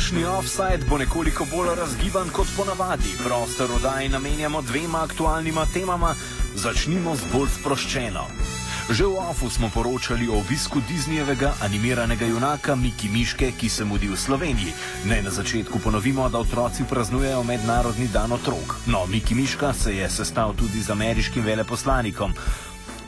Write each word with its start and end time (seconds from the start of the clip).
Današnji 0.00 0.24
offside 0.24 0.84
bo 0.88 0.98
nekoliko 0.98 1.46
bolj 1.50 1.68
razgiban 1.76 2.28
kot 2.28 2.46
ponavadi. 2.56 3.16
Prostor 3.24 3.72
oddaj 3.72 4.08
namenjamo 4.08 4.62
dvema 4.62 5.04
aktualnima 5.04 5.66
temama. 5.74 6.14
Začnimo 6.54 7.16
z 7.16 7.20
bolj 7.32 7.48
sproščeno. 7.60 8.24
Že 8.90 9.04
v 9.04 9.18
OFU 9.30 9.50
smo 9.50 9.68
poročali 9.74 10.28
o 10.28 10.38
obisku 10.40 10.80
Disneyjevega 10.88 11.52
animiranega 11.62 12.26
junaka 12.26 12.74
Miki 12.74 13.08
Miške, 13.08 13.52
ki 13.52 13.68
se 13.68 13.84
mudi 13.84 14.08
v 14.08 14.16
Sloveniji. 14.16 14.72
Naj 15.04 15.22
na 15.22 15.30
začetku 15.30 15.78
ponovimo, 15.78 16.28
da 16.28 16.38
otroci 16.38 16.84
praznujejo 16.88 17.42
Mednarodni 17.42 18.08
dan 18.08 18.32
otrok. 18.32 18.76
No, 18.86 19.06
Miki 19.06 19.34
Miška 19.34 19.72
se 19.72 19.96
je 19.96 20.10
sestal 20.10 20.54
tudi 20.56 20.80
z 20.80 20.90
ameriškim 20.90 21.44
veleposlanikom. 21.44 22.32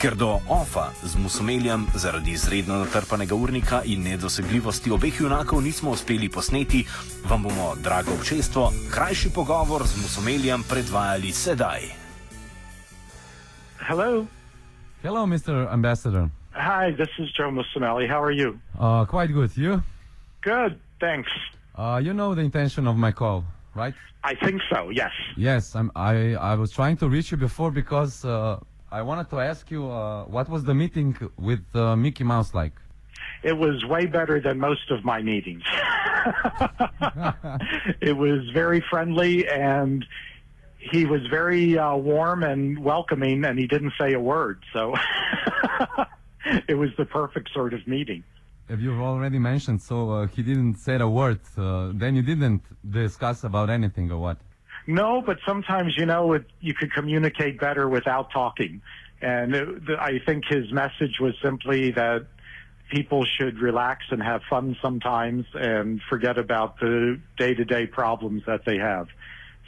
Ker 0.02 0.16
do 0.18 0.40
OFA 0.48 0.90
z 1.02 1.16
Musomeljem 1.16 1.86
zaradi 1.94 2.30
izredno 2.30 2.74
natrpanega 2.78 3.34
urnika 3.34 3.82
in 3.84 4.02
nedosegljivosti 4.02 4.90
obeh 4.90 5.20
junakov 5.20 5.62
nismo 5.62 5.90
uspeli 5.90 6.28
posneti, 6.28 6.84
vam 7.30 7.42
bomo, 7.42 7.74
drago 7.82 8.10
občestvo, 8.18 8.72
krajši 8.94 9.30
pogovor 9.34 9.86
z 9.86 10.02
Musomeljem 10.02 10.62
predvajali 10.70 11.32
sedaj. 11.32 11.80
Hello. 13.78 14.26
Hello, 15.02 15.26
Mr. 15.26 15.70
Ambassador. 15.70 16.28
Hi, 16.50 16.90
this 16.96 17.10
is 17.18 17.30
Joe 17.38 17.50
Musinelli. 17.50 18.08
How 18.08 18.24
are 18.24 18.34
you? 18.34 18.58
Uh, 18.74 19.06
quite 19.06 19.32
good. 19.32 19.56
You? 19.56 19.82
Good, 20.42 20.80
thanks. 20.98 21.30
Uh, 21.78 22.00
you 22.02 22.12
know 22.12 22.34
the 22.34 22.42
intention 22.42 22.88
of 22.88 22.96
my 22.96 23.12
call, 23.12 23.44
right? 23.76 23.94
I 24.24 24.34
think 24.34 24.62
so, 24.70 24.90
yes. 24.90 25.12
Yes, 25.36 25.76
I'm, 25.76 25.90
I 25.94 26.34
I 26.34 26.54
was 26.56 26.72
trying 26.72 26.96
to 26.96 27.08
reach 27.08 27.30
you 27.30 27.38
before 27.38 27.70
because 27.70 28.24
uh, 28.24 28.58
I 28.92 29.00
wanted 29.00 29.30
to 29.30 29.40
ask 29.40 29.70
you 29.70 29.90
uh, 29.90 30.24
what 30.24 30.50
was 30.50 30.64
the 30.64 30.74
meeting 30.74 31.16
with 31.38 31.64
uh, 31.74 31.96
Mickey 31.96 32.24
Mouse 32.24 32.52
like? 32.52 32.74
It 33.42 33.54
was 33.54 33.82
way 33.86 34.04
better 34.04 34.38
than 34.38 34.58
most 34.58 34.90
of 34.90 35.02
my 35.02 35.22
meetings. 35.22 35.62
it 38.02 38.14
was 38.14 38.50
very 38.52 38.84
friendly 38.90 39.48
and 39.48 40.04
he 40.76 41.06
was 41.06 41.26
very 41.28 41.78
uh, 41.78 41.96
warm 41.96 42.42
and 42.42 42.84
welcoming 42.84 43.46
and 43.46 43.58
he 43.58 43.66
didn't 43.66 43.94
say 43.98 44.12
a 44.12 44.20
word. 44.20 44.62
So 44.74 44.94
it 46.68 46.74
was 46.74 46.90
the 46.98 47.06
perfect 47.06 47.50
sort 47.54 47.72
of 47.72 47.88
meeting. 47.88 48.22
Have 48.68 48.82
you've 48.82 49.00
already 49.00 49.38
mentioned? 49.38 49.80
So 49.80 50.10
uh, 50.10 50.26
he 50.26 50.42
didn't 50.42 50.76
say 50.76 50.96
a 50.96 51.08
word. 51.08 51.40
Uh, 51.56 51.92
then 51.94 52.14
you 52.14 52.22
didn't 52.22 52.62
discuss 52.88 53.44
about 53.44 53.70
anything 53.70 54.12
or 54.12 54.18
what? 54.18 54.36
No, 54.86 55.22
but 55.22 55.38
sometimes, 55.46 55.96
you 55.96 56.06
know, 56.06 56.32
it, 56.32 56.44
you 56.60 56.74
could 56.74 56.92
communicate 56.92 57.60
better 57.60 57.88
without 57.88 58.30
talking. 58.32 58.82
And 59.20 59.54
it, 59.54 59.86
the, 59.86 59.96
I 60.00 60.18
think 60.26 60.44
his 60.48 60.72
message 60.72 61.20
was 61.20 61.34
simply 61.42 61.92
that 61.92 62.26
people 62.90 63.24
should 63.38 63.58
relax 63.58 64.04
and 64.10 64.22
have 64.22 64.42
fun 64.50 64.76
sometimes 64.82 65.46
and 65.54 66.00
forget 66.10 66.36
about 66.38 66.78
the 66.80 67.20
day 67.38 67.54
to 67.54 67.64
day 67.64 67.86
problems 67.86 68.42
that 68.46 68.64
they 68.64 68.76
have. 68.78 69.08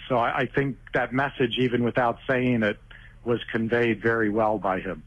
So 0.09 0.17
I, 0.17 0.41
I 0.41 0.47
think 0.47 0.77
that 0.93 1.13
message, 1.13 1.55
even 1.59 1.85
without 1.85 2.19
saying 2.29 2.63
it, 2.63 2.79
was 3.25 3.41
conveyed 3.51 4.03
very 4.03 4.29
well 4.29 4.59
by 4.59 4.81
him. 4.81 5.03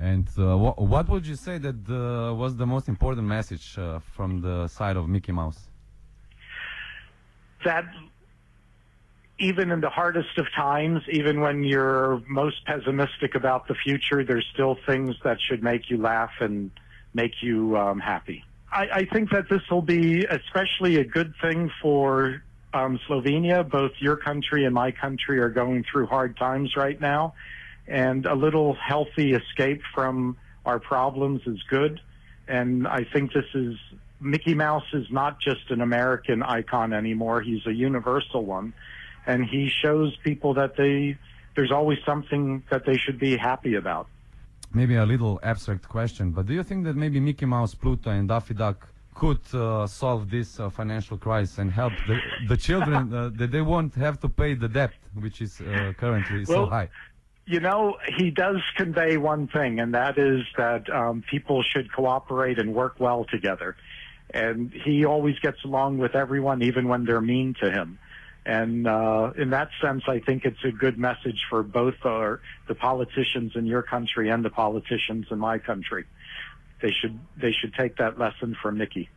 And 0.00 0.26
uh, 0.38 0.56
wh- 0.56 0.78
what 0.78 1.08
would 1.08 1.26
you 1.26 1.36
say 1.36 1.58
that 1.58 1.76
uh, 1.88 2.34
was 2.34 2.56
the 2.56 2.66
most 2.66 2.88
important 2.88 3.26
message 3.26 3.76
uh, 3.78 3.98
from 3.98 4.40
the 4.40 4.68
side 4.68 4.96
of 4.96 5.08
Mickey 5.08 5.32
Mouse? 5.32 5.68
That 7.64 7.84
even 9.44 9.70
in 9.70 9.80
the 9.80 9.90
hardest 9.90 10.38
of 10.38 10.46
times, 10.56 11.02
even 11.10 11.40
when 11.40 11.64
you're 11.64 12.22
most 12.26 12.64
pessimistic 12.64 13.34
about 13.34 13.68
the 13.68 13.74
future, 13.74 14.24
there's 14.24 14.46
still 14.54 14.78
things 14.86 15.14
that 15.22 15.38
should 15.46 15.62
make 15.62 15.90
you 15.90 15.98
laugh 15.98 16.32
and 16.40 16.70
make 17.12 17.42
you 17.42 17.76
um, 17.76 18.00
happy. 18.00 18.42
I, 18.72 18.88
I 18.92 19.04
think 19.04 19.30
that 19.30 19.48
this 19.50 19.60
will 19.70 19.82
be 19.82 20.24
especially 20.24 20.96
a 20.96 21.04
good 21.04 21.34
thing 21.42 21.70
for 21.82 22.42
um, 22.72 22.98
Slovenia. 23.06 23.68
Both 23.68 23.92
your 23.98 24.16
country 24.16 24.64
and 24.64 24.74
my 24.74 24.90
country 24.92 25.38
are 25.40 25.50
going 25.50 25.84
through 25.90 26.06
hard 26.06 26.36
times 26.38 26.74
right 26.76 27.00
now, 27.00 27.34
and 27.86 28.24
a 28.24 28.34
little 28.34 28.74
healthy 28.74 29.34
escape 29.34 29.82
from 29.94 30.36
our 30.64 30.80
problems 30.80 31.42
is 31.46 31.62
good. 31.68 32.00
And 32.48 32.88
I 32.88 33.04
think 33.04 33.32
this 33.32 33.46
is 33.54 33.76
Mickey 34.20 34.54
Mouse 34.54 34.90
is 34.94 35.06
not 35.10 35.38
just 35.40 35.70
an 35.70 35.82
American 35.82 36.42
icon 36.42 36.94
anymore; 36.94 37.42
he's 37.42 37.66
a 37.66 37.72
universal 37.72 38.42
one, 38.44 38.72
and 39.26 39.44
he 39.44 39.68
shows 39.82 40.16
people 40.22 40.54
that 40.54 40.76
they 40.76 41.16
there's 41.54 41.72
always 41.72 41.98
something 42.04 42.62
that 42.70 42.84
they 42.84 42.96
should 42.96 43.18
be 43.18 43.36
happy 43.36 43.74
about. 43.76 44.08
Maybe 44.72 44.96
a 44.96 45.06
little 45.06 45.38
abstract 45.42 45.88
question, 45.88 46.32
but 46.32 46.46
do 46.46 46.52
you 46.52 46.64
think 46.64 46.84
that 46.84 46.96
maybe 46.96 47.20
Mickey 47.20 47.46
Mouse, 47.46 47.74
Pluto, 47.76 48.10
and 48.10 48.28
Daffy 48.28 48.54
Duck 48.54 48.88
could 49.14 49.40
uh, 49.54 49.86
solve 49.86 50.28
this 50.28 50.58
uh, 50.58 50.68
financial 50.68 51.16
crisis 51.16 51.58
and 51.58 51.70
help 51.70 51.92
the, 52.08 52.18
the 52.48 52.56
children 52.56 53.14
uh, 53.14 53.30
that 53.36 53.52
they 53.52 53.62
won't 53.62 53.94
have 53.94 54.18
to 54.20 54.28
pay 54.28 54.54
the 54.54 54.68
debt, 54.68 54.92
which 55.14 55.40
is 55.40 55.60
uh, 55.60 55.92
currently 55.96 56.44
so 56.44 56.66
high? 56.66 56.88
You 57.46 57.60
know, 57.60 57.96
he 58.16 58.30
does 58.30 58.60
convey 58.76 59.16
one 59.16 59.48
thing, 59.48 59.78
and 59.78 59.94
that 59.94 60.18
is 60.18 60.42
that 60.56 60.90
um, 60.90 61.22
people 61.30 61.62
should 61.62 61.92
cooperate 61.92 62.58
and 62.58 62.74
work 62.74 62.96
well 62.98 63.24
together. 63.24 63.76
And 64.30 64.72
he 64.72 65.04
always 65.04 65.38
gets 65.38 65.62
along 65.62 65.98
with 65.98 66.16
everyone, 66.16 66.62
even 66.62 66.88
when 66.88 67.04
they're 67.04 67.20
mean 67.20 67.54
to 67.60 67.70
him. 67.70 67.98
And 68.46 68.86
uh, 68.86 69.32
in 69.38 69.50
that 69.50 69.70
sense, 69.80 70.02
I 70.06 70.20
think 70.20 70.44
it's 70.44 70.62
a 70.64 70.70
good 70.70 70.98
message 70.98 71.46
for 71.48 71.62
both 71.62 71.94
our, 72.04 72.40
the 72.68 72.74
politicians 72.74 73.52
in 73.54 73.64
your 73.66 73.82
country 73.82 74.28
and 74.28 74.44
the 74.44 74.50
politicians 74.50 75.26
in 75.30 75.38
my 75.38 75.58
country. 75.58 76.04
They 76.82 76.90
should 76.90 77.18
they 77.40 77.52
should 77.52 77.72
take 77.74 77.96
that 77.96 78.18
lesson 78.18 78.56
from 78.60 78.76
Mickey. 78.76 79.08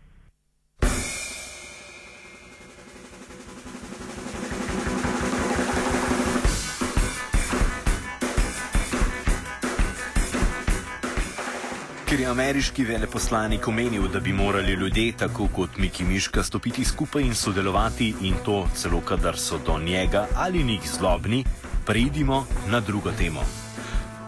Ker 12.08 12.22
je 12.24 12.28
ameriški 12.32 12.86
veleposlanik 12.88 13.66
omenil, 13.68 14.06
da 14.08 14.20
bi 14.24 14.32
morali 14.34 14.74
ljudje, 14.80 15.12
tako 15.20 15.48
kot 15.56 15.78
Miki 15.78 16.06
Miška, 16.08 16.44
stopiti 16.44 16.86
skupaj 16.86 17.22
in 17.22 17.34
sodelovati, 17.36 18.14
in 18.22 18.36
to 18.46 18.68
celo 18.76 19.02
kadar 19.02 19.36
so 19.38 19.58
do 19.66 19.76
njega 19.80 20.28
ali 20.36 20.64
njih 20.64 20.82
zlobni, 20.98 21.44
preidimo 21.86 22.46
na 22.68 22.80
drugo 22.80 23.12
temo. 23.12 23.44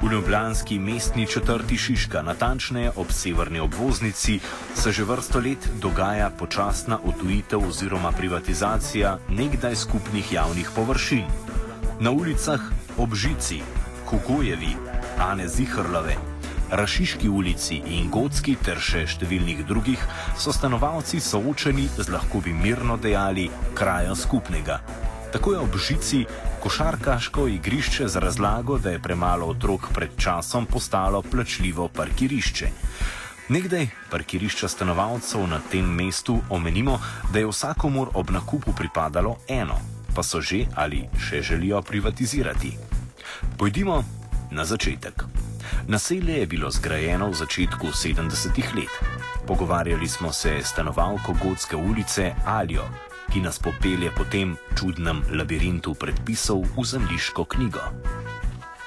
V 0.01 0.11
ljubljanski 0.11 0.79
mestni 0.79 1.27
četrti 1.27 1.77
Šiška, 1.77 2.21
natančneje 2.21 2.91
ob 2.95 3.11
severni 3.11 3.59
obvoznici, 3.59 4.39
se 4.75 4.91
že 4.91 5.03
vrsto 5.03 5.39
let 5.39 5.69
dogaja 5.81 6.29
počasna 6.29 6.99
odtujitev 7.03 7.67
oziroma 7.67 8.11
privatizacija 8.11 9.17
nekdaj 9.29 9.75
skupnih 9.75 10.33
javnih 10.33 10.69
površin. 10.75 11.23
Na 11.99 12.11
ulicah 12.11 12.59
ob 12.97 13.15
Žici, 13.15 13.61
Kugojevi, 14.05 14.75
Ane 15.19 15.47
Zihrlove, 15.47 16.15
Rašiški 16.71 17.29
ulici 17.29 17.81
in 17.89 18.09
Gotski 18.13 18.53
ter 18.61 18.77
še 18.77 19.07
številnih 19.09 19.63
drugih 19.65 20.01
so 20.37 20.53
stanovalci 20.53 21.17
soočeni 21.17 21.87
z 21.97 22.05
lahko 22.13 22.43
bi 22.45 22.53
mirno 22.53 22.97
dejali 23.01 23.47
kraja 23.73 24.13
skupnega. 24.15 24.77
Tako 25.33 25.53
je 25.53 25.59
ob 25.59 25.77
žici 25.77 26.19
košarkaško 26.61 27.47
igrišče 27.47 28.07
z 28.07 28.21
razlago, 28.21 28.77
da 28.77 28.93
je 28.93 29.01
premalo 29.01 29.49
otrok 29.49 29.89
pred 29.93 30.13
časom 30.17 30.65
postalo 30.65 31.21
plačljivo 31.21 31.87
parkirišče. 31.87 32.69
Nekdaj 33.49 33.89
parkirišča 34.13 34.69
stanovalcev 34.69 35.47
na 35.49 35.61
tem 35.71 35.85
mestu 35.85 36.37
omenimo, 36.49 36.99
da 37.33 37.39
je 37.39 37.49
vsakomur 37.49 38.13
ob 38.13 38.29
nakupu 38.29 38.77
pripadalo 38.77 39.37
eno, 39.47 39.81
pa 40.13 40.21
so 40.23 40.41
že 40.41 40.67
ali 40.75 41.07
še 41.17 41.41
želijo 41.41 41.81
privatizirati. 41.81 42.77
Pojdimo 43.57 44.03
na 44.51 44.65
začetek. 44.65 45.38
Naselje 45.87 46.39
je 46.39 46.47
bilo 46.47 46.71
zgrajeno 46.71 47.29
v 47.29 47.33
začetku 47.33 47.87
70-ih 47.87 48.75
let. 48.75 48.93
Pogovarjali 49.47 50.07
smo 50.07 50.31
se 50.31 50.57
s 50.61 50.67
stanovalko 50.73 51.33
Gotske 51.43 51.75
ulice 51.75 52.33
Aljo, 52.45 52.83
ki 53.33 53.41
nas 53.41 53.59
popelje 53.59 54.11
po 54.17 54.23
tem 54.23 54.55
čudnem 54.79 55.21
labirintu 55.31 55.93
predpisov 55.93 56.65
v 56.77 56.85
zemljiško 56.85 57.45
knjigo. 57.45 57.81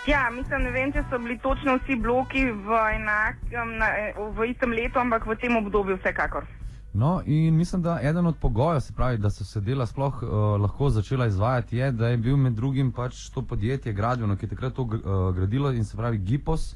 Ja, 0.06 0.30
mislim, 0.30 0.62
ne 0.62 0.70
vem, 0.70 0.92
če 0.92 1.04
so 1.10 1.18
bili 1.18 1.38
točno 1.38 1.76
vsi 1.78 1.94
bloki 1.96 2.44
v, 2.50 2.78
enakem, 2.94 3.76
na, 3.78 3.90
v 4.34 4.50
istem 4.50 4.74
letu, 4.74 4.98
ampak 4.98 5.26
v 5.26 5.36
tem 5.38 5.56
obdobju 5.56 5.98
vsekakor. 6.00 6.46
No, 6.94 7.22
in 7.26 7.56
mislim, 7.56 7.82
da 7.82 7.98
eden 8.02 8.26
od 8.26 8.36
pogojev, 8.36 8.80
se 8.80 8.92
pravi, 8.92 9.18
da 9.18 9.30
so 9.30 9.44
se 9.44 9.60
dela 9.60 9.86
sploh 9.86 10.22
uh, 10.22 10.30
lahko 10.60 10.90
začela 10.90 11.26
izvajati, 11.26 11.76
je, 11.76 11.92
da 11.92 12.08
je 12.08 12.16
bil 12.16 12.36
med 12.36 12.52
drugim 12.52 12.92
pač 12.92 13.30
to 13.30 13.42
podjetje 13.42 13.92
gradbeno, 13.92 14.36
ki 14.36 14.44
je 14.44 14.50
takrat 14.50 14.74
to 14.74 14.82
uh, 14.82 15.34
gradilo 15.34 15.72
in 15.72 15.84
se 15.84 15.96
pravi 15.96 16.18
Gipos. 16.18 16.74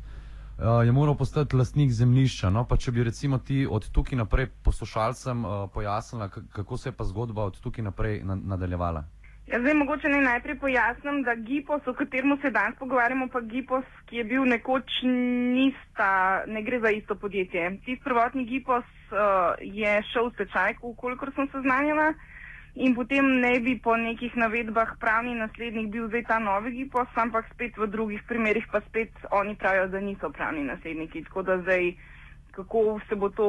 Uh, 0.59 0.85
je 0.85 0.93
moral 0.93 1.15
postati 1.15 1.57
lastnik 1.57 1.93
zemljišča. 1.93 2.51
No, 2.51 2.65
pa 2.65 2.77
če 2.77 2.93
bi 2.93 3.05
recimo 3.05 3.39
ti 3.39 3.67
od 3.71 3.91
tukaj 3.91 4.17
naprej 4.17 4.47
poslušalcem 4.63 5.45
uh, 5.45 5.51
pojasnila, 5.75 6.29
kako 6.29 6.77
se 6.77 6.89
je 6.89 6.93
pa 6.93 7.05
zgodba 7.05 7.45
od 7.45 7.61
tukaj 7.61 7.85
naprej 7.85 8.23
na 8.25 8.35
nadaljevala. 8.35 9.05
Ja, 9.47 9.61
zdaj, 9.61 9.75
mogoče 9.79 10.09
naj 10.09 10.23
najprej 10.23 10.57
pojasnim, 10.59 11.21
da 11.23 11.35
Gipos, 11.35 11.87
o 11.87 11.93
katerem 11.95 12.33
se 12.43 12.51
danes 12.51 12.79
pogovarjamo, 12.79 13.29
pa 13.31 13.41
Gipos, 13.41 13.85
ki 14.07 14.17
je 14.17 14.25
bil 14.25 14.43
nekoč 14.45 14.97
nista, 15.07 16.43
ne 16.47 16.63
gre 16.67 16.81
za 16.83 16.91
isto 16.91 17.15
podjetje. 17.15 17.69
Tisti 17.85 18.03
prvotni 18.05 18.45
Gipos 18.45 18.89
uh, 19.13 19.55
je 19.61 19.93
šel 20.11 20.33
v 20.33 20.35
stečaj, 20.35 20.75
kolikor 20.81 21.31
sem 21.37 21.47
seznanjena, 21.53 22.09
in 22.75 22.99
potem 22.99 23.31
ne 23.45 23.53
bi 23.61 23.77
po 23.79 23.95
nekih 23.97 24.35
navedbah 24.35 24.97
pravni 25.01 25.39
naslednik 25.39 25.95
bil 25.95 26.11
zdaj 26.11 26.27
ta 26.33 26.41
novi 26.43 26.75
Gipos, 26.81 27.15
ampak 27.15 27.47
spet 27.55 27.79
v 27.79 27.87
drugih 27.87 28.27
primerjih 28.27 28.67
pa 28.73 28.83
spet 28.91 29.15
oni 29.31 29.55
pravijo, 29.55 29.87
da 29.95 30.03
niso 30.03 30.35
pravni 30.35 30.67
nasledniki. 30.67 31.23
Tako 31.31 31.47
da 31.47 31.61
zdaj, 31.63 31.93
kako 32.51 32.99
se 33.09 33.15
bo 33.15 33.31
to, 33.31 33.49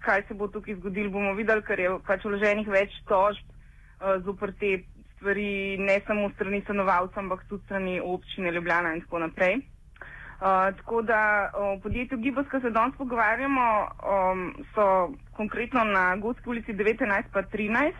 kaj 0.00 0.24
se 0.28 0.34
bo 0.34 0.48
tukaj 0.48 0.80
zgodilo, 0.80 1.12
bomo 1.12 1.36
videli, 1.36 1.60
ker 1.62 1.80
je 1.80 1.96
pač 2.08 2.24
vloženih 2.24 2.72
več 2.72 3.02
tožb 3.04 3.44
uh, 3.44 4.16
zoper 4.24 4.56
te 4.56 4.78
stvari, 5.16 5.78
ne 5.78 6.00
samo 6.06 6.30
strani 6.34 6.60
stanovalcev, 6.60 7.18
ampak 7.18 7.44
tudi 7.48 7.64
strani 7.64 8.00
občine 8.00 8.50
Ljubljana 8.50 8.94
in 8.94 9.00
tako 9.00 9.18
naprej. 9.18 9.56
Uh, 9.56 10.76
tako 10.76 11.02
da 11.02 11.50
o 11.54 11.78
podjetju 11.82 12.18
Giboska 12.18 12.60
se 12.60 12.70
danes 12.70 12.96
pogovarjamo, 12.96 13.66
um, 13.82 14.54
so 14.74 15.12
konkretno 15.32 15.84
na 15.84 16.16
Godski 16.16 16.48
ulici 16.48 16.72
19 16.72 17.22
pa 17.32 17.42
13 17.42 17.92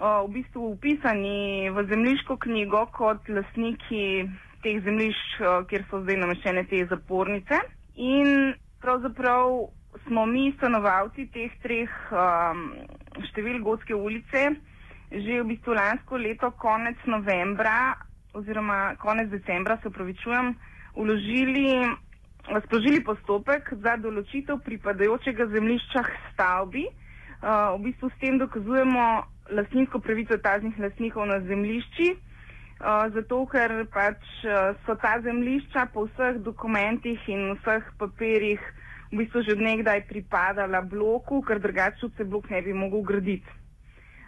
uh, 0.00 0.28
v 0.28 0.32
bistvu 0.32 0.70
upisani 0.70 1.70
v 1.70 1.84
zemljiško 1.88 2.36
knjigo 2.36 2.86
kot 2.86 3.28
lasniki 3.28 4.28
teh 4.62 4.82
zemljišč, 4.84 5.40
uh, 5.40 5.66
kjer 5.66 5.84
so 5.90 6.02
zdaj 6.02 6.16
nameščene 6.16 6.64
te 6.64 6.84
zapornice. 6.86 7.60
In 7.96 8.54
pravzaprav 8.80 9.70
smo 10.06 10.26
mi 10.26 10.52
stanovalci 10.56 11.30
teh 11.32 11.52
treh 11.62 11.90
um, 12.12 12.74
števil 13.30 13.62
Godske 13.64 13.94
ulice 13.94 14.50
že 15.10 15.42
v 15.42 15.48
bistvu 15.54 15.74
lansko 15.74 16.16
leto, 16.16 16.50
konec 16.54 16.96
novembra 17.06 17.98
oziroma 18.32 18.94
konec 18.96 19.28
decembra, 19.30 19.78
se 19.82 19.88
upravičujem, 19.88 20.54
uložili, 20.94 21.82
sprožili 22.64 23.02
postopek 23.04 23.72
za 23.82 23.96
določitev 23.96 24.60
pripadajočega 24.64 25.46
zemljišča 25.50 26.04
stavbi. 26.32 26.86
Uh, 27.40 27.74
v 27.78 27.88
bistvu 27.88 28.10
s 28.10 28.18
tem 28.20 28.38
dokazujemo 28.38 29.04
lastninsko 29.50 29.98
pravico 30.04 30.36
taznih 30.38 30.76
lastnikov 30.78 31.26
na 31.26 31.40
zemljišči, 31.40 32.08
uh, 32.12 33.08
zato 33.14 33.40
ker 33.48 33.74
pač 33.90 34.20
uh, 34.44 34.76
so 34.86 34.94
ta 35.00 35.16
zemljišča 35.24 35.88
po 35.94 36.04
vseh 36.06 36.38
dokumentih 36.44 37.18
in 37.32 37.56
vseh 37.58 37.86
papirjih 37.98 38.60
v 39.10 39.24
bistvu 39.24 39.42
že 39.42 39.56
odnegdaj 39.56 40.04
pripadala 40.06 40.84
bloku, 40.86 41.40
ker 41.42 41.58
drugače 41.58 42.12
se 42.16 42.24
blok 42.24 42.50
ne 42.50 42.62
bi 42.62 42.76
mogel 42.76 43.02
graditi. 43.02 43.59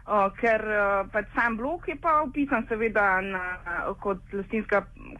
Uh, 0.02 0.32
ker 0.34 0.58
uh, 0.66 1.06
pač 1.14 1.28
sam 1.30 1.54
blok 1.56 1.86
je 1.86 1.94
pa 1.94 2.16
upisan 2.26 2.64
seveda 2.66 3.20
na, 3.22 3.42
kot, 4.02 4.18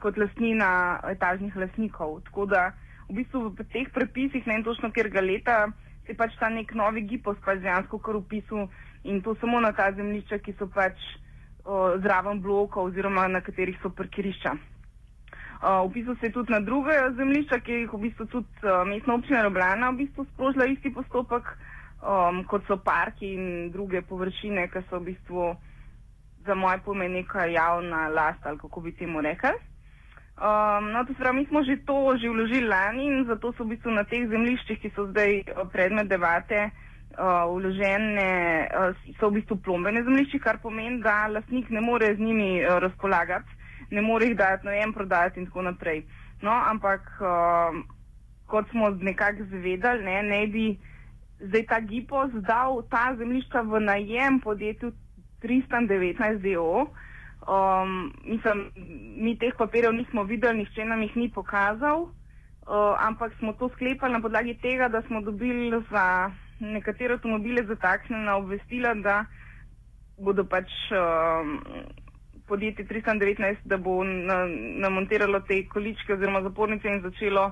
kot 0.02 0.16
lastnina 0.18 0.98
etažnih 1.06 1.54
lastnikov. 1.54 2.18
Tako 2.26 2.48
da 2.50 2.72
v 3.06 3.20
bistvu 3.20 3.52
v 3.54 3.66
teh 3.70 3.86
prepisih, 3.94 4.42
ne 4.42 4.58
vem 4.58 4.64
točno, 4.66 4.90
ker 4.90 5.06
ga 5.06 5.22
leta, 5.22 5.56
se 6.06 6.16
pač 6.18 6.34
ta 6.40 6.50
nek 6.50 6.74
novi 6.74 7.04
gipos 7.06 7.38
pač 7.46 7.62
dejansko 7.62 8.02
kar 8.02 8.18
upisu 8.18 8.66
in 9.06 9.22
to 9.22 9.36
samo 9.38 9.60
na 9.62 9.70
ta 9.70 9.92
zemljišča, 9.94 10.42
ki 10.42 10.54
so 10.58 10.66
pač 10.66 10.98
uh, 10.98 11.94
zraven 12.02 12.42
bloka 12.42 12.82
oziroma 12.82 13.28
na 13.30 13.38
katerih 13.40 13.78
so 13.82 13.90
parkirišča. 13.90 14.56
Uh, 15.62 15.86
upisal 15.86 16.16
se 16.18 16.26
je 16.26 16.34
tudi 16.34 16.50
na 16.50 16.58
druge 16.60 16.98
zemljišča, 17.16 17.60
ki 17.62 17.84
jih 17.84 17.92
v 17.94 18.02
bistvu 18.08 18.26
tudi 18.26 18.66
uh, 18.66 18.82
mestna 18.82 19.14
občina 19.14 19.44
Ljubljana 19.46 19.92
v 19.94 20.02
bistvu 20.02 20.26
sprožila 20.34 20.66
isti 20.66 20.90
postopek 20.90 21.54
um, 22.02 22.44
kot 22.44 22.66
so 22.66 22.76
parki 22.76 23.34
in 23.34 23.70
druge 23.72 24.02
površine, 24.02 24.68
ki 24.68 24.82
so 24.90 24.98
v 24.98 25.12
bistvu 25.12 25.52
za 26.46 26.54
moje 26.54 26.78
pomen 26.84 27.12
neka 27.12 27.46
javna 27.46 28.08
last 28.08 28.46
ali 28.46 28.58
kako 28.58 28.80
bi 28.80 28.92
temu 28.92 29.20
rekel. 29.20 29.54
Um, 30.42 30.90
no, 30.90 31.04
to 31.06 31.14
pravi, 31.14 31.36
mi 31.38 31.46
smo 31.46 31.62
že 31.62 31.76
to 31.86 32.16
že 32.18 32.28
vložili 32.28 32.66
lani 32.66 33.06
in 33.06 33.24
zato 33.26 33.52
so 33.52 33.64
v 33.64 33.76
bistvu 33.76 33.90
na 33.94 34.02
teh 34.04 34.26
zemljiščih, 34.26 34.80
ki 34.80 34.90
so 34.96 35.06
zdaj 35.12 35.44
uh, 35.44 35.68
predmet 35.70 36.08
debate, 36.08 36.70
uh, 37.14 37.46
vložene, 37.46 38.66
uh, 38.66 38.96
so 39.20 39.30
v 39.30 39.38
bistvu 39.38 39.60
plombene 39.62 40.02
zemljišči, 40.02 40.40
kar 40.40 40.58
pomeni, 40.58 41.02
da 41.04 41.28
lastnik 41.28 41.70
ne 41.70 41.80
more 41.80 42.14
z 42.16 42.18
njimi 42.18 42.64
uh, 42.64 42.80
razpolagati, 42.82 43.60
ne 43.90 44.02
more 44.02 44.26
jih 44.26 44.36
dati, 44.36 44.66
no, 44.66 44.72
en 44.72 44.92
prodati 44.92 45.40
in 45.40 45.46
tako 45.46 45.62
naprej. 45.68 46.02
No, 46.42 46.50
ampak 46.50 47.06
uh, 47.20 47.78
kot 48.48 48.66
smo 48.72 48.90
nekako 48.90 49.46
zvedali, 49.52 50.02
ne, 50.04 50.22
ne 50.22 50.46
bi 50.46 50.66
zdaj 51.42 51.64
ta 51.66 51.80
Gipos 51.80 52.30
dal 52.46 52.82
ta 52.90 53.14
zemljišča 53.18 53.60
v 53.60 53.80
najem 53.80 54.40
podjetju 54.40 54.92
319 55.42 56.38
DO. 56.38 56.86
Um, 57.42 58.12
mislim, 58.24 58.70
mi 59.16 59.38
teh 59.38 59.54
papirjev 59.58 59.92
nismo 59.92 60.22
videli, 60.24 60.58
nihče 60.58 60.84
nam 60.84 61.02
jih 61.02 61.16
ni 61.16 61.30
pokazal, 61.30 62.02
uh, 62.02 62.94
ampak 62.98 63.32
smo 63.38 63.52
to 63.52 63.68
sklepali 63.74 64.12
na 64.12 64.20
podlagi 64.20 64.54
tega, 64.62 64.88
da 64.88 65.02
smo 65.02 65.20
dobili 65.20 65.82
za 65.90 66.30
nekatere 66.60 67.14
avtomobile 67.14 67.64
zataknjena 67.66 68.36
obvestila, 68.36 68.94
da 68.94 69.24
bodo 70.18 70.44
pač 70.44 70.70
um, 70.94 71.58
podjetje 72.46 72.86
319, 72.86 73.56
da 73.64 73.76
bo 73.76 74.04
na, 74.04 74.46
namontiralo 74.86 75.40
te 75.40 75.64
količke 75.68 76.14
oziroma 76.14 76.42
zapornice 76.42 76.88
in 76.88 77.02
začelo 77.02 77.50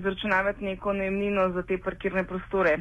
zračunavati 0.00 0.64
neko 0.64 0.92
najemnino 0.92 1.50
za 1.52 1.62
te 1.62 1.78
parkirne 1.78 2.24
prostore. 2.24 2.78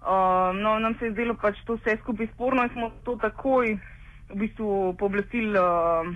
Uh, 0.00 0.56
no, 0.56 0.78
nam 0.78 0.94
se 0.98 1.04
je 1.04 1.12
zdelo 1.12 1.34
pač 1.36 1.58
to 1.66 1.76
vse 1.76 1.98
skupaj 2.00 2.26
sporno 2.32 2.62
in 2.64 2.70
smo 2.72 2.90
to 3.04 3.16
takoj 3.20 3.74
v 4.30 4.36
bistvu 4.36 4.94
pooblastili 4.96 5.52
uh, 5.60 6.08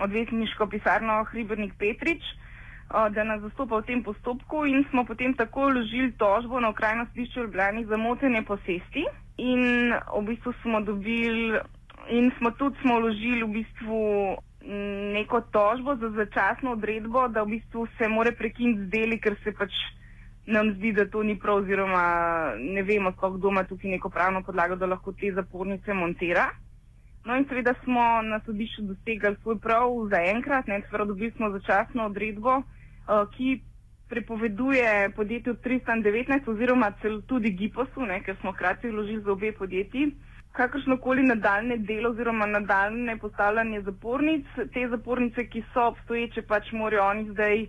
odvetniško 0.00 0.66
pisarno 0.66 1.24
Hribernik 1.28 1.74
Petrič, 1.78 2.24
uh, 2.24 3.10
da 3.12 3.24
nas 3.24 3.42
zastopa 3.44 3.82
v 3.82 3.86
tem 3.90 4.02
postopku 4.02 4.64
in 4.64 4.86
smo 4.90 5.04
potem 5.04 5.34
takoj 5.36 5.74
vložili 5.74 6.12
tožbo 6.16 6.60
na 6.60 6.72
okrajno 6.72 7.04
sodišče 7.10 7.40
v 7.40 7.44
Ljubljani 7.44 7.84
za 7.84 7.96
motenje 7.96 8.42
posesti 8.48 9.04
in 9.36 9.92
v 9.92 10.22
bistvu 10.24 10.54
smo 10.62 10.80
dobili 10.80 11.60
in 12.08 12.32
smo 12.38 12.50
tudi 12.50 12.80
smo 12.80 12.96
vložili 13.00 13.42
v 13.44 13.52
bistvu 13.60 14.00
neko 15.12 15.40
tožbo 15.52 15.96
za 15.96 16.10
začasno 16.10 16.72
odredbo, 16.72 17.28
da 17.28 17.42
v 17.42 17.60
bistvu 17.60 17.86
se 17.98 18.08
more 18.08 18.32
prekiniti 18.32 18.80
z 18.80 18.90
deli, 18.90 19.20
ker 19.20 19.36
se 19.44 19.52
pač 19.52 19.72
nam 20.48 20.72
zdi, 20.74 20.92
da 20.92 21.04
to 21.10 21.22
ni 21.22 21.36
prav, 21.38 21.56
oziroma 21.62 22.04
ne 22.58 22.82
vemo, 22.82 23.12
kdo 23.12 23.48
ima 23.48 23.64
tukaj 23.64 23.90
neko 23.90 24.10
pravno 24.10 24.42
podlago, 24.42 24.76
da 24.76 24.86
lahko 24.86 25.12
te 25.12 25.32
zapornice 25.32 25.94
montira. 25.94 26.48
No 27.24 27.36
in 27.36 27.44
seveda 27.48 27.74
smo 27.84 28.22
na 28.22 28.40
sodišču 28.46 28.82
dosegali 28.82 29.36
svoj 29.42 29.58
prav 29.60 29.90
za 30.10 30.20
enkrat, 30.34 30.66
ne, 30.66 30.80
seveda 30.86 31.04
dobili 31.04 31.30
smo 31.36 31.50
začasno 31.50 32.06
odredbo, 32.06 32.56
uh, 32.56 33.28
ki 33.36 33.60
prepoveduje 34.08 35.10
podjetju 35.16 35.54
319 35.64 36.48
oziroma 36.50 36.92
celo 37.02 37.20
tudi 37.20 37.50
Giposu, 37.50 38.06
ne, 38.06 38.22
ker 38.24 38.36
smo 38.40 38.52
hkrati 38.52 38.88
vložili 38.90 39.22
za 39.22 39.32
obe 39.32 39.52
podjetji, 39.52 40.06
kakršnokoli 40.52 41.22
nadaljne 41.22 41.76
delo 41.76 42.10
oziroma 42.10 42.46
nadaljne 42.46 43.18
postavljanje 43.18 43.82
zapornic. 43.82 44.46
Te 44.72 44.88
zapornice, 44.88 45.44
ki 45.46 45.62
so 45.74 45.84
obstoječe, 45.92 46.42
pač 46.42 46.72
morajo 46.72 47.04
oni 47.10 47.28
zdaj 47.30 47.66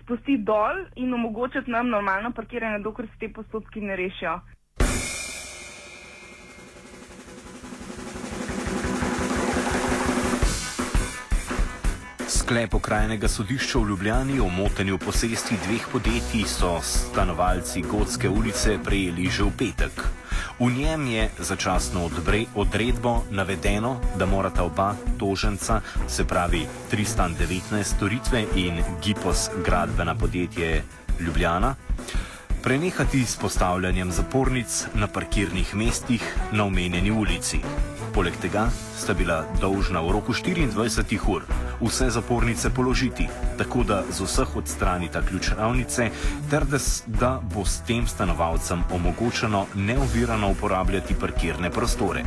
spustiti 0.00 0.42
dol 0.42 0.86
in 0.96 1.14
omogočiti 1.14 1.70
nam 1.70 1.88
normalno 1.88 2.32
parkiranje, 2.32 2.82
dokler 2.82 3.08
se 3.08 3.18
te 3.20 3.32
postopki 3.32 3.80
ne 3.80 3.96
rešijo. 3.96 4.40
Sklep 12.28 12.74
okrajnega 12.74 13.28
sodišča 13.28 13.78
v 13.78 13.88
Ljubljani 13.88 14.40
o 14.40 14.48
motenju 14.48 14.98
posesti 14.98 15.56
dveh 15.66 15.86
podjetij 15.92 16.44
so 16.48 16.80
stanovalci 16.80 17.82
Gotske 17.82 18.28
ulice 18.28 18.78
prejeli 18.84 19.28
že 19.30 19.44
v 19.44 19.52
petek. 19.58 20.04
V 20.58 20.70
njem 20.70 21.06
je 21.06 21.30
začasno 21.38 22.10
odredbo 22.54 23.22
navedeno, 23.30 24.00
da 24.18 24.26
morata 24.26 24.64
oba 24.64 24.94
toženca, 25.18 25.80
se 26.08 26.24
pravi 26.24 26.66
319 26.92 27.82
storitve 27.82 28.44
in 28.56 28.82
Gipos 29.04 29.50
gradbena 29.64 30.14
podjetje 30.14 30.84
Ljubljana, 31.20 31.74
prenehati 32.62 33.26
s 33.26 33.36
postavljanjem 33.36 34.12
zapornic 34.12 34.86
na 34.94 35.06
parkirnih 35.06 35.74
mestih 35.74 36.36
na 36.52 36.64
omenjeni 36.64 37.10
ulici. 37.10 37.58
Poleg 38.14 38.36
tega 38.40 38.68
sta 38.98 39.14
bila 39.14 39.44
dolžna 39.60 40.00
v 40.00 40.12
roku 40.12 40.32
24 40.32 41.18
ur 41.28 41.42
vse 41.80 42.10
zapornice 42.10 42.70
položiti, 42.70 43.28
tako 43.58 43.82
da 43.82 44.02
z 44.10 44.20
vseh 44.20 44.56
odstranita 44.56 45.22
ključavnice, 45.22 46.10
ter 46.50 46.64
da, 46.64 46.78
da 47.06 47.40
bo 47.54 47.64
s 47.64 47.82
tem 47.86 48.06
stanovalcem 48.06 48.84
omogočeno 48.94 49.66
neovirano 49.74 50.50
uporabljati 50.50 51.14
parkirne 51.14 51.70
prostore. 51.70 52.22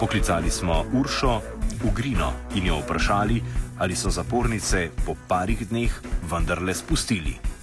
Poklicali 0.00 0.50
smo 0.50 0.84
Uršo 0.92 1.40
Ugrino 1.84 2.32
in 2.54 2.66
jo 2.66 2.78
vprašali, 2.78 3.42
ali 3.78 3.96
so 3.96 4.10
zapornice 4.10 4.90
po 5.06 5.14
parih 5.28 5.68
dneh 5.68 6.00
vendarle 6.30 6.74
spustili. 6.74 7.55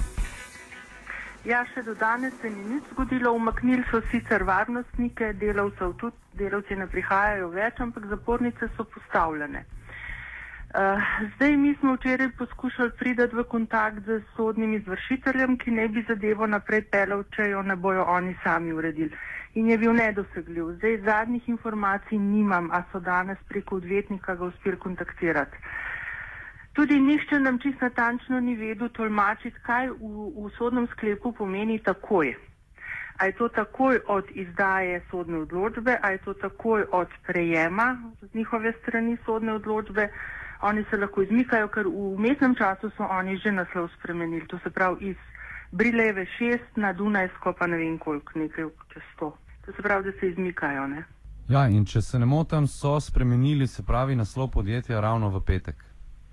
Ja, 1.43 1.65
še 1.73 1.81
do 1.83 1.91
danes 1.99 2.31
se 2.39 2.47
ni 2.49 2.61
nič 2.63 2.85
zgodilo. 2.93 3.33
Umaknili 3.35 3.83
so 3.89 3.99
sicer 4.11 4.45
varnostnike, 4.47 5.33
delavcev 5.41 5.97
tudi, 5.99 6.15
delavci 6.39 6.77
ne 6.79 6.87
prihajajo 6.87 7.49
več, 7.51 7.81
ampak 7.83 8.07
zapornice 8.07 8.69
so 8.77 8.85
postavljene. 8.93 9.65
Uh, 10.73 11.03
zdaj 11.35 11.57
mi 11.59 11.75
smo 11.81 11.97
včeraj 11.97 12.31
poskušali 12.37 12.95
priti 12.97 13.27
v 13.35 13.43
kontakt 13.43 14.07
z 14.07 14.21
sodnim 14.37 14.71
izvršiteljem, 14.79 15.57
ki 15.59 15.71
ne 15.71 15.89
bi 15.91 16.05
zadevo 16.07 16.47
naprej 16.47 16.87
pelal, 16.95 17.27
če 17.35 17.49
jo 17.51 17.61
ne 17.61 17.75
bojo 17.75 18.07
oni 18.15 18.33
sami 18.43 18.71
uredili. 18.73 19.11
In 19.59 19.67
je 19.69 19.77
bil 19.77 19.93
nedosegljiv. 19.93 20.71
Zdaj 20.79 20.97
zadnjih 21.05 21.49
informacij 21.49 22.17
nimam, 22.17 22.71
a 22.71 22.85
so 22.91 23.03
danes 23.03 23.37
preko 23.51 23.83
odvetnika 23.83 24.39
ga 24.39 24.47
uspeli 24.47 24.79
kontaktirati. 24.79 25.59
Tudi 26.73 26.99
nišče 26.99 27.39
nam 27.39 27.59
čist 27.59 27.81
natančno 27.81 28.39
ni 28.39 28.55
vedel 28.55 28.89
tolmačiti, 28.89 29.59
kaj 29.65 29.89
v, 29.89 30.13
v 30.35 30.49
sodnem 30.57 30.87
sklepu 30.91 31.31
pomeni 31.31 31.79
takoj. 31.79 32.33
A 33.17 33.25
je 33.25 33.35
to 33.37 33.47
takoj 33.47 33.99
od 34.07 34.25
izdaje 34.33 35.01
sodne 35.11 35.37
odločbe, 35.45 35.99
a 36.01 36.11
je 36.11 36.17
to 36.25 36.33
takoj 36.33 36.85
od 36.91 37.07
prejema 37.27 37.97
z 38.21 38.33
njihove 38.33 38.73
strani 38.81 39.17
sodne 39.25 39.53
odločbe 39.53 40.09
oni 40.63 40.85
se 40.89 40.97
lahko 40.97 41.21
izmikajo, 41.21 41.67
ker 41.67 41.87
v 41.87 42.19
mestnem 42.19 42.55
času 42.55 42.89
so 42.97 43.03
oni 43.03 43.37
že 43.37 43.51
naslov 43.51 43.89
spremenili. 43.99 44.47
To 44.47 44.59
se 44.63 44.69
pravi 44.69 45.09
iz 45.11 45.17
Brileve 45.71 46.25
6 46.39 46.59
na 46.75 46.93
Dunajsko, 46.93 47.53
pa 47.59 47.67
ne 47.67 47.77
vem 47.77 47.97
koliko, 47.97 48.39
nekaj 48.39 48.69
čez 48.93 49.03
100. 49.19 49.31
To 49.65 49.73
se 49.75 49.81
pravi, 49.81 50.03
da 50.03 50.19
se 50.19 50.29
izmikajo. 50.29 50.87
Ne? 50.87 51.03
Ja, 51.49 51.67
in 51.67 51.85
če 51.85 52.01
se 52.01 52.19
ne 52.19 52.25
motim, 52.25 52.67
so 52.67 52.99
spremenili, 52.99 53.67
se 53.67 53.83
pravi, 53.83 54.15
naslov 54.15 54.51
podjetja 54.51 55.01
ravno 55.01 55.29
v 55.29 55.41
petek. 55.45 55.75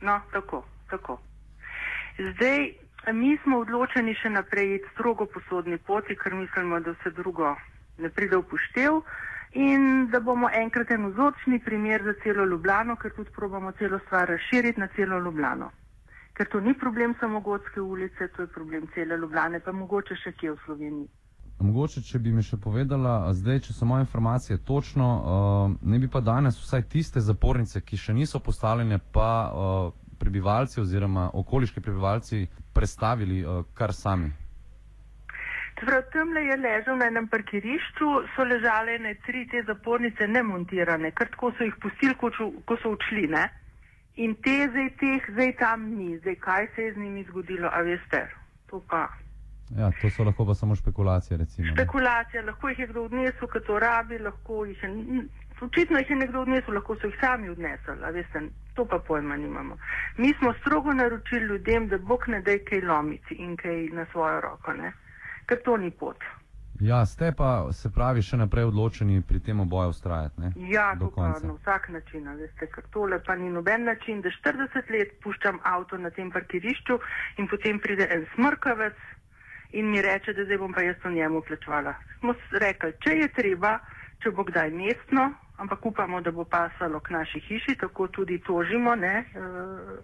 No, 0.00 0.20
tako, 0.32 0.64
tako. 0.90 1.18
Zdaj, 2.18 2.72
mi 3.12 3.38
smo 3.42 3.58
odločeni 3.64 4.14
še 4.14 4.30
naprej 4.30 4.74
iti 4.74 4.88
strogo 4.94 5.26
po 5.26 5.40
sodni 5.48 5.78
poti, 5.78 6.16
ker 6.16 6.34
mislimo, 6.34 6.80
da 6.80 6.94
vse 6.96 7.12
drugo 7.16 7.54
ne 7.98 8.08
pride 8.08 8.36
v 8.36 8.46
poštev 8.50 9.02
in 9.52 10.06
da 10.12 10.20
bomo 10.20 10.48
enkrat 10.54 10.90
en 10.94 11.08
vzorčni 11.10 11.58
primer 11.64 12.04
za 12.04 12.14
celo 12.22 12.44
Ljubljano, 12.44 12.96
ker 12.96 13.12
tudi 13.16 13.32
probamo 13.36 13.72
celo 13.72 13.98
stvar 14.06 14.28
razširiti 14.28 14.80
na 14.80 14.88
celo 14.96 15.18
Ljubljano. 15.18 15.70
Ker 16.32 16.48
to 16.48 16.60
ni 16.60 16.74
problem 16.74 17.14
samo 17.20 17.40
Gotske 17.40 17.80
ulice, 17.80 18.28
to 18.28 18.42
je 18.42 18.54
problem 18.54 18.86
cele 18.94 19.16
Ljubljane, 19.16 19.60
pa 19.60 19.72
mogoče 19.72 20.16
še 20.16 20.32
kje 20.32 20.52
v 20.52 20.62
Sloveniji. 20.64 21.08
Mogoče, 21.60 22.00
če 22.00 22.18
bi 22.18 22.30
mi 22.32 22.40
še 22.42 22.56
povedala, 22.56 23.34
zdaj, 23.36 23.58
če 23.66 23.74
so 23.76 23.84
moje 23.84 24.06
informacije 24.06 24.56
točno, 24.64 25.08
uh, 25.20 25.74
ne 25.82 25.98
bi 26.00 26.08
pa 26.08 26.22
danes 26.24 26.56
vsaj 26.56 26.86
tiste 26.88 27.20
zapornice, 27.20 27.82
ki 27.84 27.98
še 28.00 28.14
niso 28.16 28.40
postavljene, 28.40 28.96
pa 29.12 29.28
uh, 29.52 29.92
prebivalci 30.20 30.80
oziroma 30.80 31.28
okoliški 31.36 31.84
prebivalci 31.84 32.46
predstavili 32.72 33.42
uh, 33.44 33.60
kar 33.76 33.92
sami. 33.92 34.32
Prav 35.80 36.08
tam 36.12 36.32
je 36.36 36.56
ležal 36.56 36.96
na 37.00 37.12
enem 37.12 37.28
parkirišču, 37.28 38.08
so 38.34 38.44
ležale 38.44 38.98
ne 38.98 39.14
tri 39.26 39.46
te 39.48 39.60
zapornice 39.68 40.28
nemontirane, 40.28 41.12
ker 41.16 41.28
tako 41.32 41.52
so 41.56 41.68
jih 41.68 41.76
pustili, 41.80 42.16
ko, 42.20 42.32
ko 42.68 42.76
so 42.82 42.96
odšli. 42.96 43.28
Ne? 43.32 43.46
In 44.16 44.34
te 44.44 44.58
zdaj 44.72 44.92
teh 45.00 45.32
zdaj 45.36 45.56
tam 45.60 45.88
ni, 45.92 46.14
zdaj 46.24 46.36
kaj 46.44 46.68
se 46.74 46.88
je 46.88 46.94
z 46.96 47.04
njimi 47.04 47.24
zgodilo, 47.28 47.68
a 47.68 47.84
veste, 47.84 48.28
to 48.72 48.80
pa. 48.88 49.08
Ja, 49.78 49.90
to 50.00 50.10
so 50.10 50.24
lahko 50.24 50.46
pa 50.46 50.54
samo 50.54 50.74
špekulacije. 50.74 51.38
Recimo, 51.38 51.68
Špekulacija, 51.74 52.42
lahko 52.46 52.68
jih 52.68 52.78
je 52.78 52.86
kdo 52.86 53.04
odnesel, 53.06 53.48
ker 53.48 53.62
to 53.66 53.78
rabi, 53.78 54.18
lahko 54.18 54.64
jih 54.64 54.82
je. 54.82 54.90
Očitno 55.60 55.98
jih 55.98 56.10
je 56.10 56.16
nekdo 56.16 56.40
odnesel, 56.40 56.74
lahko 56.74 56.96
so 56.96 57.06
jih 57.06 57.18
sami 57.20 57.50
odnesli, 57.52 57.98
a 58.02 58.10
veste, 58.10 58.42
to 58.74 58.86
pa 58.88 58.98
pojma 58.98 59.36
nimamo. 59.36 59.76
Mi 60.16 60.32
smo 60.38 60.54
strogo 60.60 60.92
naročili 60.92 61.46
ljudem, 61.52 61.88
da 61.88 61.98
bog 61.98 62.24
ne 62.28 62.40
da 62.42 62.56
kaj 62.70 62.80
lomiti 62.80 63.34
in 63.34 63.56
kaj 63.56 63.88
na 63.92 64.06
svojo 64.12 64.40
roko. 64.40 64.72
Ne? 64.72 64.92
ker 65.50 65.58
to 65.66 65.76
ni 65.76 65.90
pot. 65.90 66.16
Ja, 66.80 67.02
ste 67.06 67.32
pa 67.36 67.68
se 67.76 67.90
pravi 67.92 68.22
še 68.24 68.38
naprej 68.40 68.70
odločeni 68.70 69.18
pri 69.28 69.42
tem 69.44 69.58
oboju 69.60 69.92
ustrajati. 69.92 70.52
Ja, 70.70 70.94
dokaj 70.96 71.42
na 71.44 71.56
vsak 71.58 71.90
način, 71.92 72.30
veste, 72.38 72.70
ker 72.72 72.86
tole 72.94 73.18
pa 73.26 73.36
ni 73.36 73.50
noben 73.52 73.84
način, 73.84 74.22
da 74.24 74.32
40 74.32 74.88
let 74.94 75.12
puščam 75.24 75.58
avto 75.74 75.98
na 76.00 76.08
tem 76.16 76.30
parkirišču 76.32 76.96
in 77.42 77.50
potem 77.52 77.82
pride 77.84 78.08
en 78.14 78.24
smrkavec 78.32 78.96
in 79.72 79.90
mi 79.90 80.02
reče, 80.02 80.32
da 80.32 80.44
zdaj 80.44 80.58
bom 80.58 80.72
pa 80.72 80.82
jaz 80.82 80.96
to 81.02 81.10
njemu 81.10 81.42
plačvala. 81.48 81.94
Smo 82.18 82.34
rekli, 82.52 82.92
če 83.04 83.16
je 83.22 83.28
treba, 83.36 83.78
če 84.22 84.30
bo 84.30 84.44
kdaj 84.44 84.70
mestno, 84.70 85.30
ampak 85.58 85.86
upamo, 85.86 86.20
da 86.20 86.30
bo 86.30 86.44
pasalo 86.44 87.00
k 87.00 87.10
naši 87.10 87.40
hiši, 87.40 87.76
tako 87.80 88.08
tudi 88.08 88.38
tožimo, 88.38 88.94
ne, 88.94 89.24
uh, 89.34 89.96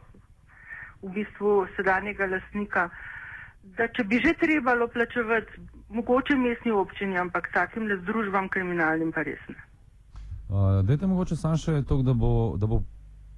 v 1.03 1.13
bistvu 1.15 1.67
sedanjega 1.77 2.27
lasnika 2.27 2.91
da 3.75 3.89
če 3.89 4.05
bi 4.05 4.21
že 4.23 4.35
trebalo 4.39 4.89
plačevati, 4.89 5.63
mogoče 5.89 6.37
mestni 6.39 6.73
občini, 6.73 7.19
ampak 7.19 7.51
takim 7.55 7.89
le 7.91 7.99
združbam 8.03 8.49
kriminalnim 8.49 9.13
pa 9.13 9.25
res 9.27 9.43
ne. 9.49 9.59
Uh, 10.47 10.83
dajte 10.87 11.09
mogoče 11.11 11.37
sam 11.37 11.57
še 11.59 11.81
to, 11.89 11.99
da 12.07 12.15
bo, 12.15 12.55
da 12.61 12.69
bo 12.71 12.83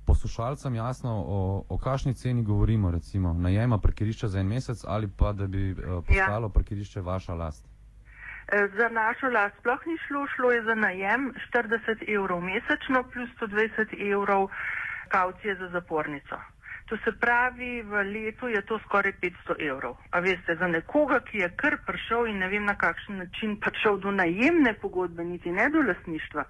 poslušalcem 0.08 0.74
jasno, 0.74 1.12
o, 1.38 1.40
o 1.68 1.78
kakšni 1.78 2.14
ceni 2.14 2.42
govorimo, 2.42 2.90
recimo 2.90 3.32
najema 3.32 3.78
parkirišča 3.78 4.28
za 4.28 4.40
en 4.40 4.48
mesec 4.54 4.84
ali 4.86 5.08
pa 5.18 5.32
da 5.32 5.46
bi 5.46 5.72
uh, 5.72 5.78
postalo 6.06 6.46
ja. 6.46 6.54
parkirišče 6.56 7.00
vaša 7.00 7.34
last. 7.34 7.64
E, 8.52 8.68
za 8.76 8.88
našo 8.88 9.26
last 9.36 9.54
sploh 9.60 9.80
ni 9.86 9.96
šlo, 10.06 10.26
šlo 10.34 10.52
je 10.52 10.62
za 10.62 10.74
najem 10.74 11.32
40 11.52 12.14
evrov 12.16 12.40
mesečno 12.40 13.02
plus 13.12 13.30
120 13.40 14.12
evrov 14.12 14.48
kaucije 15.08 15.54
za 15.54 15.68
zapornico. 15.68 16.36
To 16.88 16.96
se 17.04 17.12
pravi, 17.20 17.82
v 17.82 17.92
letu 18.12 18.48
je 18.48 18.62
to 18.66 18.78
skoraj 18.78 19.12
500 19.22 19.68
evrov. 19.70 19.96
A 20.10 20.20
veste, 20.24 20.56
za 20.56 20.68
nekoga, 20.68 21.20
ki 21.20 21.38
je 21.38 21.48
kar 21.56 21.76
prišel 21.86 22.26
in 22.32 22.38
ne 22.38 22.48
vem 22.48 22.64
na 22.64 22.74
kakšen 22.74 23.18
način 23.18 23.60
prišel 23.60 23.98
do 23.98 24.10
najemne 24.10 24.72
pogodbe, 24.80 25.24
niti 25.24 25.52
ne 25.52 25.68
do 25.68 25.84
lasništva, 25.88 26.44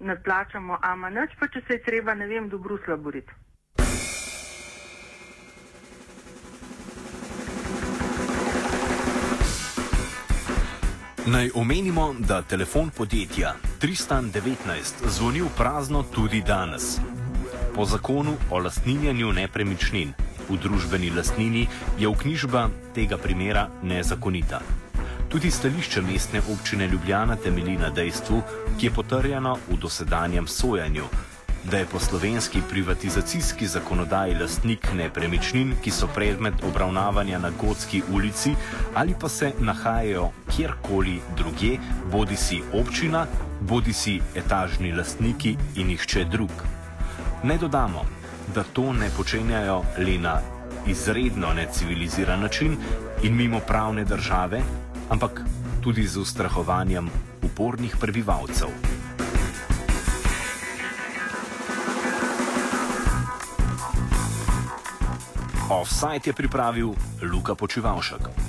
ne 0.00 0.22
plačamo, 0.22 0.78
ama 0.82 1.10
nič 1.10 1.36
pa, 1.40 1.48
če 1.48 1.60
se 1.66 1.72
je 1.78 1.82
treba, 1.82 2.14
ne 2.14 2.26
vem, 2.26 2.48
do 2.48 2.58
Brusla 2.58 2.96
boriti. 2.96 3.32
Naj 11.26 11.50
omenimo, 11.54 12.14
da 12.18 12.42
telefon 12.42 12.90
podjetja 12.96 13.56
319 13.82 15.08
zvoni 15.10 15.42
v 15.42 15.50
prazno 15.58 16.04
tudi 16.14 16.42
danes. 16.42 17.00
Po 17.74 17.84
zakonu 17.84 18.36
o 18.50 18.58
lastninjanju 18.58 19.32
nepremičnin 19.32 20.14
v 20.48 20.56
družbeni 20.62 21.10
lastnini 21.10 21.66
je 21.98 22.08
vknjižba 22.08 22.68
tega 22.94 23.18
primera 23.18 23.68
nezakonita. 23.82 24.85
Tudi 25.36 25.50
stališče 25.50 26.00
mestne 26.02 26.40
občine 26.52 26.86
Ljubljana 26.88 27.34
temelji 27.36 27.76
na 27.76 27.90
dejstvu, 27.90 28.38
ki 28.80 28.86
je 28.86 28.90
potrjeno 28.90 29.58
v 29.68 29.76
dosedanjem 29.76 30.46
sojanju, 30.46 31.04
da 31.70 31.78
je 31.78 31.86
po 31.86 31.98
slovenski 32.00 32.62
privatizacijski 32.70 33.66
zakonodaji 33.66 34.34
lastnik 34.40 34.88
nepremičnin, 34.94 35.74
ki 35.84 35.90
so 35.90 36.08
predmet 36.14 36.64
obravnavanja 36.64 37.38
na 37.38 37.50
Gotski 37.60 38.02
ulici 38.12 38.54
ali 38.94 39.14
pa 39.20 39.28
se 39.28 39.52
nahajajo 39.58 40.30
kjerkoli 40.56 41.20
druge, 41.36 41.76
bodi 42.12 42.36
si 42.36 42.62
občina, 42.72 43.26
bodi 43.60 43.92
si 43.92 44.20
etažni 44.34 44.92
lastniki 44.92 45.56
in 45.74 45.86
nihče 45.86 46.24
drug. 46.24 46.64
Naj 47.42 47.58
dodamo, 47.58 48.08
da 48.54 48.64
to 48.72 48.92
ne 48.92 49.10
počenjajo 49.16 49.82
le 49.98 50.18
na 50.18 50.40
izredno 50.86 51.52
neciviliziran 51.52 52.40
način 52.40 52.76
in 53.22 53.36
mimo 53.36 53.60
pravne 53.60 54.04
države, 54.04 54.62
ampak 55.10 55.42
tudi 55.80 56.06
z 56.06 56.16
ustrahovanjem 56.18 57.10
upornih 57.42 57.96
prebivalcev. 57.96 58.68
Offside 65.70 66.30
je 66.30 66.32
pripravil 66.32 66.94
Luka 67.22 67.54
Počivalšek. 67.54 68.45